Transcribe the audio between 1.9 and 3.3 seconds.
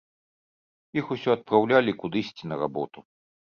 кудысьці на работу.